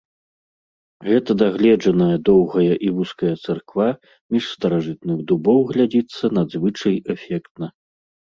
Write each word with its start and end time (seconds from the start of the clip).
Гэта 1.07 1.31
дагледжаная 1.41 2.17
доўгая 2.29 2.73
і 2.87 2.89
вузкая 2.95 3.33
царква 3.43 3.89
між 4.35 4.43
старажытных 4.55 5.17
дубоў 5.33 5.59
глядзіцца 5.73 6.25
надзвычай 6.39 6.95
эфектна. 7.15 7.65